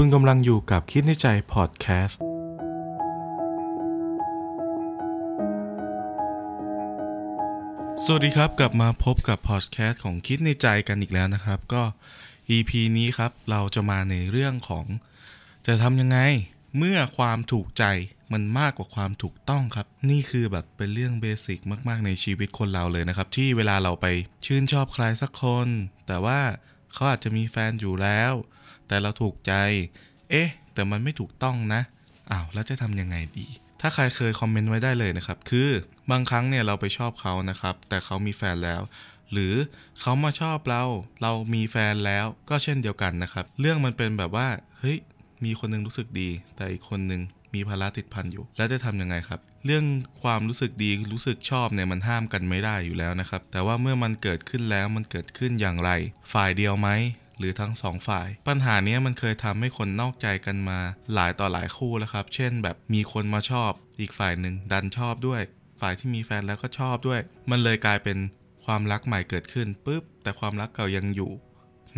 [0.00, 2.20] คุณกำลังอยู่กับคิดในใจพอดแคสต์
[8.04, 11.82] สวัสดีครับกลับมาพบกับพอดแคสต์ของคิดในใจกันอีกแล้วนะครับ ก็
[12.56, 14.86] EP นี้ครับเราจะมาในเรื่องของ
[15.66, 16.18] จะทำยังไง
[16.78, 17.84] เมื่อความถูกใจ
[18.32, 21.58] มันมากกว่าความถูกต้องครับ นี่คือแบบเป็นเรื่องเบสิก
[21.88, 24.06] มาก ๆ ในชีวิตคนเราเลยนะครับ ที่เวลาเราไป
[24.46, 25.68] ชื่นชอบใครสักคน
[26.06, 26.40] แต่ว่า
[26.92, 28.34] เขาอาจจะมีแฟนอยู่แล้ว
[28.88, 29.52] แต่เราถูกใจ
[30.30, 31.80] เอ๊ะ แต่มันไม่ถูกต้องนะ
[32.30, 33.46] อ้าว แล้วจะทำยังไงดี
[33.80, 35.68] ถ้าใครเคยคอมเมนต์ไว้ได้เลยนะครับ คือ
[36.10, 38.82] บางครั้งเนี่ยเราไปชอบเขานะครับ แต่เขามีแฟนแล้ว
[39.32, 39.54] หรือ
[40.00, 40.84] เขามาชอบเรา
[41.22, 44.98] เรามีแฟนแล้วก็เช่นเดียวกันนะครับ เรื่องมันเป็นแบบว่า เฮ้ย
[45.44, 47.22] มีคนหนึงรู้สึกดี แต่อีกคนหนึง
[47.54, 49.84] มีภาระติดพันอยู่ แล้วจะทำยังไงครับ เรื่อง
[50.22, 55.90] ความรู้สึกดีรู้สึกชอบเนี่ยมันห้ามกันไม่ได้อยู่แล้วนะครับ แต่ว่าเมื่อมันเกิดขึ้นแล้วมันเกิดขึ้นอย่างไร
[56.32, 56.88] ฝ่ายเดียวไหม
[57.38, 60.78] หรือทั้งสองฝ่าย ปัญหานี้มันเคยทำให้คนนอกใจกันมา
[61.14, 65.42] หลายต่อหลายคู่แล้วครับ เช่น แบบมีคนมาชอบ อีกฝ่ายหนึ่งดันชอบด้วย
[65.80, 67.20] ฝ่ายที่มีแฟนแล้วก็ชอบด้วย
[67.50, 68.18] มันเลยกลายเป็น
[68.64, 71.32] ความรักใหม่เกิดขึ้นปุ๊บแต่ความรักเก่ายังอยู่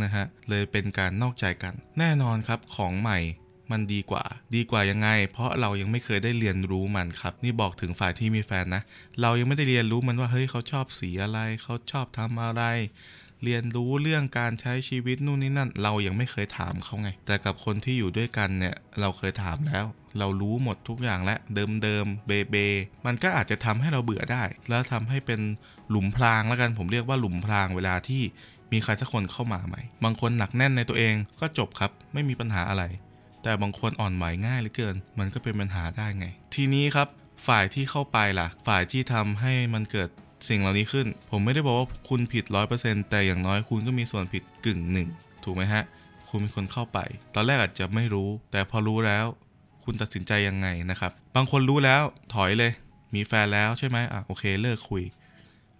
[0.02, 3.18] นะฮะเลยเป็นการนอกใจกัน แน่นอนครับของใหม่
[3.70, 8.82] มันดีกว่า ดีกว่ายังไง เพราะเรายังไม่เคยได้เรียนรู้มันครับ นี่บอกถึงฝ่ายที่มีแฟนนะ
[9.22, 12.62] เรายังไม่ได้เรียนรู้มันว่า เฮ้ยเขาชอบสีอะไร เขาชอบทำอะไร
[13.44, 19.84] เรียนรู้เรื่องการใช้ชีวิตนู่นนี่นั่น เรายังไม่เคยถามเขาไง แต่กับคนที่อยู่ด้วยกันเนี่ยเราเคยถามแล้ว
[20.18, 22.56] เรารู้หมดทุกอย่างและเดิมเดิมเบเบ
[23.06, 25.40] มันก็อาจจะทำให้เราเบื่อได้ แล้วทำให้เป็น
[25.90, 28.22] หลุมพรางแล้วกันผมเรียกว่าหลุมพรางเวลาที่
[28.72, 32.84] มีใครสักคนเข้ามาใหม่ บางคนหนักแน่นในตัวเองก็จบครับ ไม่มีปัญหาอะไร
[33.42, 37.08] แต่บางคนอ่อนไหวง่ายเหลือเกิน มันก็เป็นปัญหาได้ไง ทีนี้ครับ
[37.46, 40.10] ฝ่ายที่เข้าไปล่ะ ฝ่ายที่ทำให้มันเกิด
[40.48, 45.08] สิ่งเหล่านี้ขึ้น ผมไม่ได้บอกว่าคุณผิดร้อยเปอร์เซ็นต์แต่อย่างน้อยคุณก็มีส่วนผิดกึ่งหนึ่ง
[45.44, 45.82] ถูกไหมฮะ
[46.28, 46.98] คุณเป็นคนเข้าไป
[47.34, 49.26] ตอนแรกอาจจะไม่รู้ แต่พอรู้แล้ว
[49.84, 52.02] คุณตัดสินใจยังไงนะครับ บางคนรู้แล้ว
[52.34, 52.72] ถอยเลย
[53.14, 55.02] มีแฟนแล้วใช่ไหมอะโอเคเลิกคุย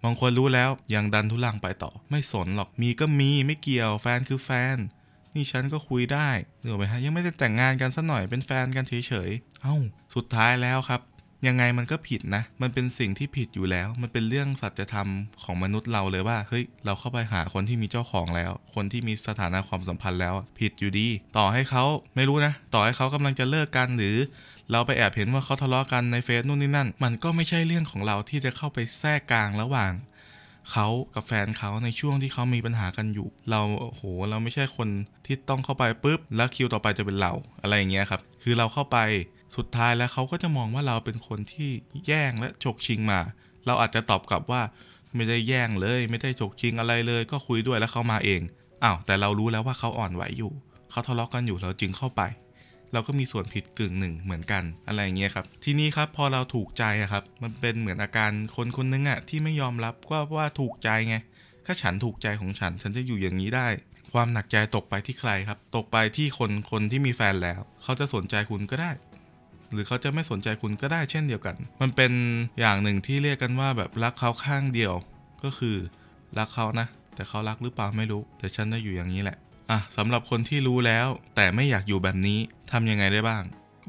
[0.03, 4.77] บางคนรู้แล้วยังดันทุลังไปต่อ ไม่สนหรอก มีก็มีไม่เกี่ยวแฟนคือแฟน
[5.35, 9.75] นี่ฉันก็คุยได้เหนือไหมฮะยังไม่ได้แต่งงานกันสักหน่อยเป็นแฟนกันเฉยๆ เอ้า
[10.15, 11.01] สุดท้ายแล้วครับ
[11.47, 15.09] ยังไงมันก็ผิดนะ มันเป็นสิ่งที่ผิดอยู่แล้ว มันเป็นเรื่องสัจธรรม
[15.43, 21.07] ของมนุษย์เราเลยว่า เฮ้ย เราเข้าไปหาคนที่มีเจ้าของแล้ว คนที่มีสถานะความสัมพันธ์แล้ว ผิดอยู่ดี
[21.37, 21.83] ต่อให้เขา
[22.15, 24.17] ไม่รู้นะ ต่อให้เขากำลังจะเลิกกันหรือ
[24.71, 29.91] เราไปแอบเห็นว่าเขาทะเลาะกันในเฟซนู่นนี่นั่น มันก็ไม่ใช่เรื่องของเราที่จะเข้าไปแทรกกลางระหว่าง
[30.71, 34.87] เขากับแฟนเขาในช่วงที่เขามีปัญหากันอยู่ เราโอ้โหเราไม่ใช่คน
[35.25, 38.97] ที่ต้องเข้าไปปุ๊บ แล้วคิวต่อไปจะเป็นเราอะไรอย่างเงี้ยครับ คือเราเข้าไป
[39.55, 41.69] สุดท้ายแล้วเขาก็จะมองว่าเราเป็นคนที่
[42.07, 43.19] แย่งและฉกชิงมา
[43.65, 44.61] เราอาจจะตอบกลับว่า
[45.15, 48.41] ไม่ได้แย่งเลย ไม่ได้ฉกชิงอะไรเลย ก็คุยด้วยแล้วเขามาเอง
[48.83, 50.51] อ้าวแต่เรารู้แล้วว่าเขาอ่อนไหวอยู่
[50.91, 52.21] เขาทะเลาะกันอยู่เราจึงเข้าไป
[52.93, 61.15] เราก็มีส่วนผิดกึ่งหนึ่งเหมือนกันอะไรอย่างเงี้ยครับ ทีนี้ครับพอเราถูกใจครับ มันเป็นเหมือนอาการคนคนนึงอะที่ไม่ยอมรับว่าว่าถูกใจไง
[61.65, 63.67] ถ้าฉันถูกใจของฉันฉันจะอยู่อย่างนี้ได้
[64.13, 68.91] ความหนักใจตกไปที่ใครครับ ตกไปที่คนคนที่มีแฟนแล้ว เขาจะสนใจคุณก็ได้
[69.73, 72.11] หรือเขาจะไม่สนใจคุณก็ได้เช่นเดียวกัน มันเป็น
[72.59, 74.93] อย่างหนึ่งที่เรียกกันว่าแบบรักเขาข้างเดียว
[75.43, 75.75] ก็คือ
[76.37, 79.37] รักเขานะ แต่เขารักหรือเปล่าไม่รู้ แต่ฉันจะอยู่อย่างนี้แหละ
[79.71, 82.39] อะสำหรับคนที่รู้แล้ว แต่ไม่อยากอยู่แบบนี้
[82.71, 83.43] ทำยังไงได้บ้าง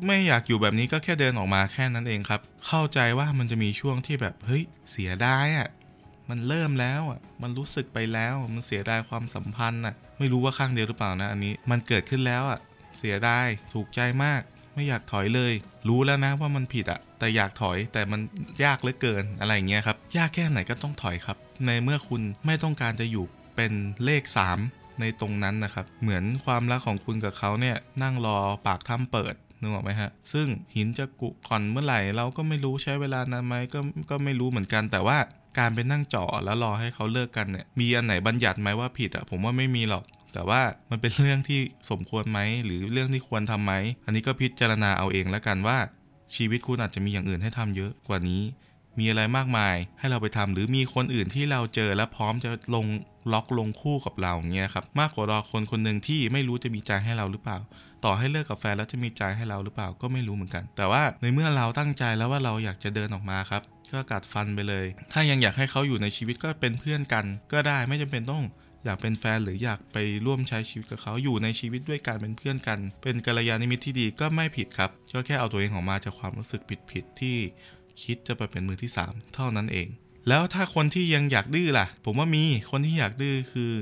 [0.06, 5.68] ไม่อยากอยู่แบบนี้ก็แค่เดินออกมาแค่นั้นเองครับ เข้าใจว่ามันจะมีช่วงที่แบบเฮ้ยเสียดายอะ
[6.30, 12.60] มันเริ่มแล้วอะ มันรู้สึกไปแล้ว มันเสียดายความสัมพันธ์อะ ไม่รู้ว่าข้างเดียวหรือเปล่านะอันนี้ มันเกิดขึ้นแล้วอะ
[12.98, 14.42] เสียดาย ถูกใจมาก
[14.80, 15.52] ไม่อยากถอยเลย
[15.88, 18.20] รู้แล้วนะว่ามันผิดอะแต่อยากถอยแต่มัน
[18.64, 21.36] ยากเหลือเกินอะไรอย่างเงี้ยครับ ยากแค่ไหนก็ต้องถอยครับ
[21.66, 23.24] ในเมื่อคุณไม่ต้องการจะอยู่
[23.56, 23.72] เป็น
[24.04, 24.22] เลข
[24.62, 28.36] 3 ในตรงนั้นนะครับ เหมือนความรักของคุณกับเขาเนี่ยนั่งรอ
[28.66, 33.80] ปากถ้ำเปิดนึกออกไหมฮะ ซึ่งหินจะกุก่อนเมื่อไหร่เราก็ไม่รู้ใช้เวลานานไหมก็
[34.10, 35.18] ก็ไม่รู้เหมือนกัน แต่ว่า
[35.58, 40.60] การไปนั่งจ่อแล้วรอให้เขาเลิกกันเนี่ยมีอันไหนบัญญัติไหมว่าผิดอะผมว่าไม่มีหรอก แต่ว่า
[40.90, 41.60] มันเป็นเรื่องที่
[41.90, 43.72] สมควรไหมหรือเรื่องที่ควรทำไหม
[44.06, 45.78] อันนี้ก็พิจารณาเอาเองแล้วกันว่า
[46.34, 48.42] ชีวิตคุณอาจจะมีอย่างอื่นให้ทำเยอะกว่านี้
[48.98, 52.86] มีอะไรมากมายให้เราไปทำหรือมีคนอื่นที่เราเจอและพร้อมจะลง
[53.32, 57.58] ล็อกลงคู่กับเราเงี้ยครับมากกว่ารอคนคนหนึ่งที่ไม่รู้จะมีใจให้เราหรือเปล่า
[58.04, 63.62] ต่อให้เลิกกับแฟนแล้วจะมีใจให้เราหรือเปล่าก็ไม่รู้เหมือนกัน แต่ว่าในเมื่อเราตั้งใจแล้วว่าเราอยากจะเดินออกมาครับ
[63.92, 68.44] ก็กัดฟันไปเลย ถ้ายังอยากให้เขาอยู่ในชีวิตก็เป็นเพื่อนกัน ก็ได้ไม่จำเป็นต้อง
[68.84, 69.96] อยากเป็นแฟนหรืออยากไป
[70.26, 77.36] ร่วมใช้ชีวิตกับเขาอยู่ในชีวิตด้วยกันเป็นเพื่อนกัน เป็นกัลยาณมิตรที่ดีก็ไม่ผิดครับก็แค่เอาตัวเองออกมาจากความรู้สึกผิดๆที่
[78.02, 79.88] คิดจะไปเป็นมือที่ 3 เท่านั้นเอง
[80.28, 83.72] แล้วถ้าคนที่ยังอยากดื้อล่ะ ผมว่ามีคนที่อยากดื้อคือ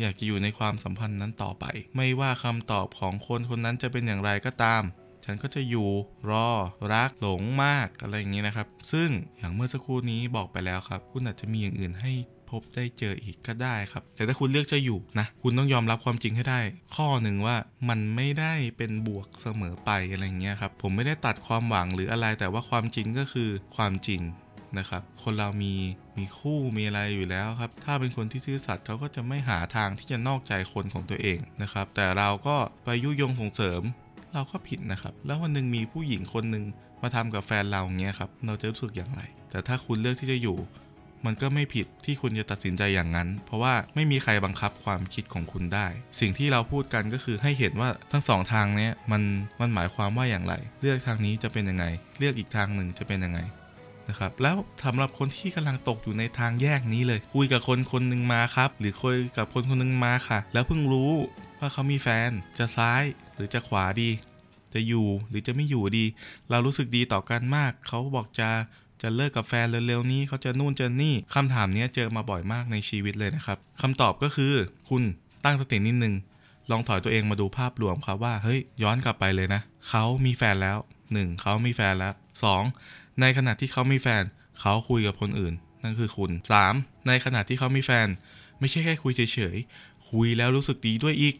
[0.00, 1.64] อยากจะอยู่ในความสัมพันธ์นั้นต่อไป
[1.96, 4.82] ไม่ว่าคำตอบของคนคนนั้นจะเป็นอย่างไรก็ตาม
[5.24, 5.88] ฉันก็จะอยู่
[6.30, 6.50] รอ
[6.92, 9.08] รักหลงมากอะไรอย่างนี้นะครับ ซึ่ง
[9.38, 12.12] อย่างเมื่อสักครู่นี้บอกไปแล้วครับ คุณอาจจะมีอย่างอื่นให้
[12.50, 16.60] พบได้เจออีกก็ได้ครับ แต่ถ้าคุณเลือกจะอยู่นะ คุณต้องยอมรับความจริงให้ได้
[16.96, 17.56] ข้อหนึ่งว่า
[17.88, 24.22] มันไม่ได้เป็นบวกเสมอไปอะไรอย่างเงี้ยครับ ผมไม่ได้ตัดความหวังหรืออะไร แต่ว่าความจริงก็คือความจริง
[24.78, 25.74] นะครับ คนเรามี
[26.18, 33.82] มีคู่มีอะไรอยู่แล้วครับ ถ้าเป็นคนที่ซื่อสัตย์เขาก็จะไม่หาทางที่จะนอกใจคนของตัวเองนะครับ แต่เราก็ไปยุยงส่งเสริม
[34.34, 36.64] เราก็ผิดนะครับ แล้ววันหนึ่งมีผู้หญิงคนหนึ่ง
[37.02, 40.56] มาทำกับแฟนเราอย่างเงี้ยครับ เราจะรู้สึกอย่างไร แต่ถ้าคุณเลือกที่จะอยู่
[41.26, 45.86] มันก็ไม่ผิดที่คุณจะตัดสินใจอย่างนั้น เพราะว่าไม่มีใครบังคับความคิดของคุณได้
[46.20, 49.22] สิ่งที่เราพูดกันก็คือให้เห็นว่าทั้งสองทางนี้มัน
[49.60, 51.84] มันหมายความว่าอย่างไร เลือกทางนี้จะเป็นยังไง
[52.18, 53.40] เลือกอีกทางหนึ่งจะเป็นยังไง
[54.08, 61.12] นะครับแล้วสำหรับคนที่กำลังตกอยู่ในทางแยกนี้เลย คุยกับคนคนหนึ่งมาครับ หรือคุยกับคนคนหนึ่งมาค่ะ แล้วเพิ่งรู้
[61.58, 63.02] ว่าเขามีแฟนจะซ้าย
[63.34, 64.10] หรือจะขวาดี
[64.74, 66.04] จะอยู่หรือจะไม่อยู่ดี
[66.50, 68.48] เรารู้สึกดีต่อกันมาก เขาบอกจะ
[69.02, 74.52] จะเลิกกับแฟนเร็วๆนี้เขาจะนู่นจะนี่คำถามนี้เจอมาบ่อยมากในชีวิตเลยนะครับคำตอบก็คือ
[74.88, 75.02] คุณ
[75.44, 76.14] ตั้งสตินิดนึง
[76.70, 80.78] ลองถอยตัวเองมาดูภาพรวมครับว่าเฮ้ยย้อนกลับไปเลยนะเขามีแฟนแล้ว
[81.10, 81.42] 1.
[81.42, 82.14] เขามีแฟนแล้ว
[82.66, 83.20] 2.
[83.20, 84.22] ในขณะที่เขามีแฟน
[84.60, 86.30] เขาคุยกับคนอื่น นั่นคือคุณ
[86.68, 87.06] 3.
[87.08, 88.08] ในขณะที่เขามีแฟน
[88.60, 91.34] ไม่ใช่แค่คุยเฉยๆคุยแล้วรู้สึกดีด้วยอีก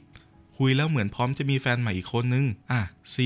[0.59, 2.81] คุยแล้วเหมือนพร้อมจะมีแฟนใหม่อีกคนนึง อะ
[3.15, 3.17] C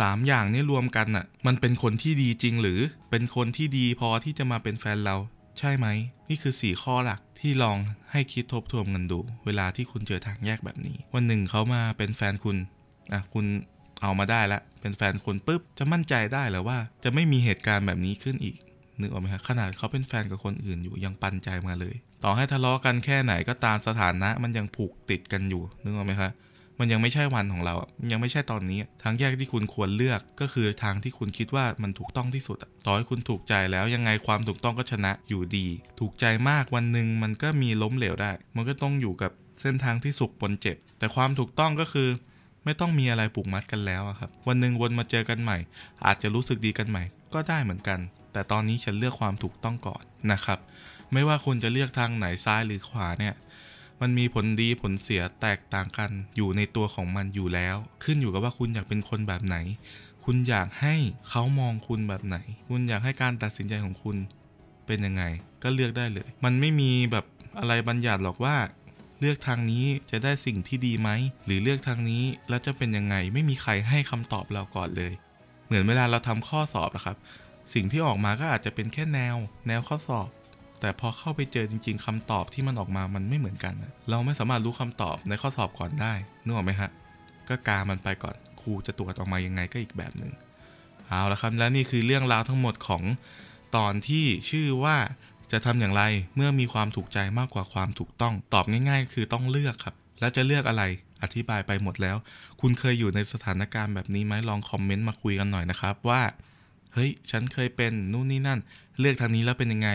[0.00, 2.80] สามอย่างนี้รวมกันอะ มันเป็นคนที่ดีจริงหรือ
[3.10, 5.16] เป็นคนที่ดีพอที่จะมาเป็นแฟนเรา
[5.58, 5.86] ใช่ไหม
[6.28, 7.78] นี่คือ 4 ข้อหลักที่ลอง
[8.12, 12.56] ให้คิดทบทวนกันดู เวลาที่คุณเจอทางแยกแบบนี้ วันหนึ่งเขามาเป็นแฟนคุณ
[13.12, 13.46] อะ คุณ
[14.02, 18.56] เอามาได้ละ เป็นแฟนคุณปุ๊บ จะมั่นใจได้หรือว่า จะไม่มีเหตุการณ์แบบนี้ขึ้นอีก
[19.00, 21.94] นึกออกไหมครับขนาดเขาเป็นแฟนกับคนอื่นอยู่ยังปันใจมาเลย
[22.24, 26.32] ต่อให้ทะเลาะกันแค่ไหนก็ตามสถานะมันยังผูกติดกันอยู่ นึกออกไหมครับ
[26.84, 35.66] มันยังไม่ใช่วันของเราอะมันยังไม่ใช่ตอนนี้ ทางแยกที่คุณควรเลือกก็คือทางที่คุณคิดว่ามันถูกต้องที่สุด ต่อให้คุณถูกใจแล้วยังไงความถูกต้องก็ชนะอยู่ดี
[36.00, 42.08] ถูกใจมากวันหนึ่งมันก็มีล้มเหลวได้ มันก็ต้องอยู่กับเส้นทางที่สุขปนเจ็บ แต่ความถูกต้องก็คือ
[42.64, 45.58] ไม่ต้องมีอะไรผูกมัดกันแล้วครับ วันหนึ่งวนมาเจอกันใหม่
[46.06, 47.02] อาจจะรู้สึกดีกันใหม่
[47.34, 47.98] ก็ได้เหมือนกัน
[48.32, 50.02] แต่ตอนนี้ฉันเลือกความถูกต้องก่อน
[50.32, 50.58] นะครับ
[51.12, 53.34] ไม่ว่าคุณจะเลือกทางไหนซ้ายหรือขวาเนี่ย
[54.00, 59.56] มันมีผลดีผลเสียแตกต่างกันอยู่ในตัวของมันอยู่แล้ว ขึ้นอยู่กับว่าคุณอยากเป็นคนแบบไหน
[60.24, 60.94] คุณอยากให้
[61.28, 62.36] เขามองคุณแบบไหน
[62.68, 64.16] คุณอยากให้การตัดสินใจของคุณ
[64.86, 65.22] เป็นยังไง
[65.62, 67.24] ก็เลือกได้เลย มันไม่มีแบบ
[67.58, 68.56] อะไรบัญญัติหรอกว่า
[69.20, 71.10] เลือกทางนี้จะได้สิ่งที่ดีไหม
[71.44, 75.12] หรือเลือกทางนี้แล้วจะเป็นยังไง ไม่มีใครให้คำตอบเราก่อนเลย
[75.66, 77.16] เหมือนเวลาเราทำข้อสอบนะครับ
[77.74, 79.36] สิ่งที่ออกมาก็อาจจะเป็นแค่แนว
[79.66, 80.28] แนวข้อสอบ
[80.82, 86.12] แต่พอเข้าไปเจอจริง ๆคำตอบที่มันออกมามันไม่เหมือนกันนะเราไม่สามารถรู้คำตอบในข้อสอบก่อนได้
[86.44, 86.90] นึกออกไหมฮะ
[87.48, 90.32] ก็กามันไปก่อนครูจะตรวจออกมายังไงก็อีกแบบหนึ่ง
[91.06, 93.02] เอาละครับและนี่คือเรื่องราวทั้งหมดของ
[93.76, 94.96] ตอนที่ชื่อว่า
[95.52, 96.02] จะทำอย่างไร
[96.34, 100.82] เมื่อมีความถูกใจมากกว่าความถูกต้องตอบง่าย ๆ คือต้องเลือกครับ แล้วจะเลือกอะไร
[101.22, 102.16] อธิบายไปหมดแล้ว
[102.60, 106.22] คุณเคยอยู่ในสถานการณ์แบบนี้ไหมลองคอมเมนต์มาคุยกันหน่อยนะครับว่า
[106.94, 108.60] เฮ้ยฉันเคยเป็นนู่นนี่นั่น
[108.98, 109.90] เลือกทางนี้แล้วเป็นยังไง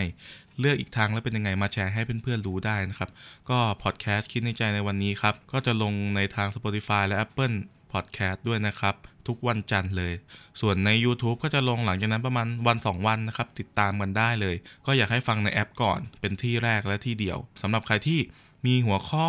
[0.60, 3.10] เลือกอีกทางแล้วเป็นยังไงมาแชร์ให้เพื่อนๆรู้ได้นะครับ
[3.50, 7.56] ก็พอดแคสต์คิดในใจในวันนี้ครับ ก็จะลงในทาง Spotify และ Apple
[7.94, 8.96] Podcast ด้วยนะครับ
[9.28, 10.14] ทุกวันจันทร์เลย
[10.62, 14.56] ส่วนใน YouTube ก็จะลงหลังจากนั้นประมาณวัน 2 วันนะครับ ติดตามกันได้เลย
[14.86, 18.20] ก็อยากให้ฟังในแอปก่อนเป็นที่แรกและที่เดียวสำหรับใครที่
[18.66, 19.28] มีหัวข้อ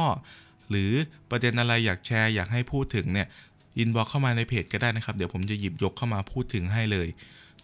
[0.70, 0.92] หรือ
[1.30, 3.28] ประเด็นอะไรอยากแชร์อยากให้พูดถึงเนี่ย
[3.78, 7.08] อินบ็อกเข้ามาในเพจก็ได้นะครับ เดี๋ยวผมจะหยิบยกเข้ามาพูดถึงให้เลย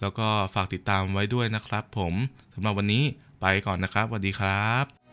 [0.00, 2.15] แล้วก็ฝากติดตามไว้ด้วยนะครับผม
[2.55, 3.05] สำหรับวันนี้
[3.67, 5.04] ก่อนนะครับสวัสดีครับ